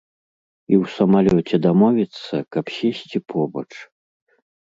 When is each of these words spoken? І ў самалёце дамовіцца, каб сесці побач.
І 0.71 0.75
ў 0.83 0.85
самалёце 0.97 1.55
дамовіцца, 1.65 2.35
каб 2.57 2.65
сесці 2.79 3.17
побач. 3.35 3.69